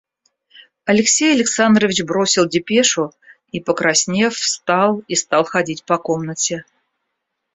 Алексей 0.85 1.31
Александрович 1.35 2.01
бросил 2.03 2.49
депешу 2.49 3.11
и, 3.51 3.59
покраснев, 3.59 4.33
встал 4.33 5.03
и 5.07 5.13
стал 5.13 5.43
ходить 5.43 5.83
по 5.83 5.99
комнате. 5.99 6.65